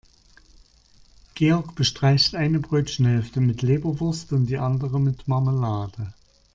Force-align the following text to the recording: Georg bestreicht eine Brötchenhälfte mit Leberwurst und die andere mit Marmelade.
Georg 1.35 1.75
bestreicht 1.75 2.33
eine 2.33 2.57
Brötchenhälfte 2.59 3.39
mit 3.39 3.61
Leberwurst 3.61 4.33
und 4.33 4.47
die 4.47 4.57
andere 4.57 4.99
mit 4.99 5.27
Marmelade. 5.27 6.15